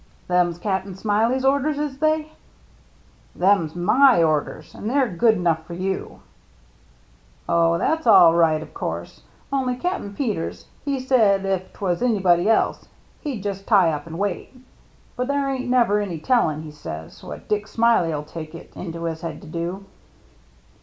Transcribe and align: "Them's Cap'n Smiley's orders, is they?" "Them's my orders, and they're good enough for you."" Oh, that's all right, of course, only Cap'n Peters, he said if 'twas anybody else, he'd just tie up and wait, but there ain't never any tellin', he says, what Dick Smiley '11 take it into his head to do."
"Them's 0.27 0.57
Cap'n 0.57 0.95
Smiley's 0.95 1.45
orders, 1.45 1.77
is 1.77 1.99
they?" 1.99 2.31
"Them's 3.43 3.75
my 3.75 4.23
orders, 4.23 4.73
and 4.73 4.89
they're 4.89 5.07
good 5.07 5.35
enough 5.35 5.67
for 5.67 5.75
you."" 5.75 6.21
Oh, 7.47 7.77
that's 7.77 8.07
all 8.07 8.33
right, 8.33 8.63
of 8.63 8.73
course, 8.73 9.21
only 9.53 9.75
Cap'n 9.75 10.15
Peters, 10.15 10.65
he 10.83 10.99
said 10.99 11.45
if 11.45 11.71
'twas 11.73 12.01
anybody 12.01 12.49
else, 12.49 12.87
he'd 13.19 13.43
just 13.43 13.67
tie 13.67 13.91
up 13.91 14.07
and 14.07 14.17
wait, 14.17 14.51
but 15.15 15.27
there 15.27 15.47
ain't 15.47 15.69
never 15.69 15.99
any 15.99 16.17
tellin', 16.17 16.63
he 16.63 16.71
says, 16.71 17.23
what 17.23 17.47
Dick 17.47 17.67
Smiley 17.67 18.09
'11 18.09 18.27
take 18.27 18.55
it 18.55 18.73
into 18.75 19.03
his 19.03 19.21
head 19.21 19.39
to 19.43 19.47
do." 19.47 19.85